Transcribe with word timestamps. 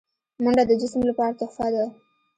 منډه 0.43 0.63
د 0.67 0.71
جسم 0.81 1.01
لپاره 1.09 1.37
تحفه 1.39 1.67
ده 1.73 1.83